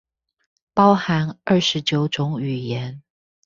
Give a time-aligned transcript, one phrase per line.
[0.73, 3.03] 包含二十九種語言